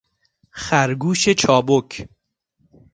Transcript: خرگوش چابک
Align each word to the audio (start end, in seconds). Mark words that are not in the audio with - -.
خرگوش 0.51 1.29
چابک 1.29 2.07